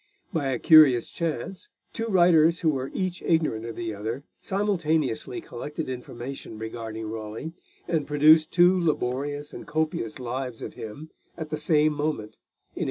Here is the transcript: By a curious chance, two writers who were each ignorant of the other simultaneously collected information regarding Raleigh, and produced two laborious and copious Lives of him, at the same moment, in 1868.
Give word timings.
By 0.33 0.51
a 0.51 0.57
curious 0.57 1.11
chance, 1.11 1.69
two 1.93 2.07
writers 2.07 2.61
who 2.61 2.69
were 2.71 2.89
each 2.91 3.21
ignorant 3.21 3.65
of 3.67 3.75
the 3.75 3.93
other 3.93 4.23
simultaneously 4.41 5.41
collected 5.41 5.89
information 5.89 6.57
regarding 6.57 7.05
Raleigh, 7.05 7.53
and 7.87 8.07
produced 8.07 8.51
two 8.51 8.79
laborious 8.79 9.53
and 9.53 9.67
copious 9.67 10.17
Lives 10.17 10.63
of 10.63 10.73
him, 10.73 11.11
at 11.37 11.49
the 11.51 11.55
same 11.57 11.91
moment, 11.93 12.39
in 12.73 12.79
1868. 12.79 12.79